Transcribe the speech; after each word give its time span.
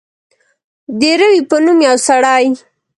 د 0.99 1.01
روي 1.19 1.41
په 1.49 1.55
نوم 1.63 1.79
یو 1.87 1.97
سړی. 2.07 2.45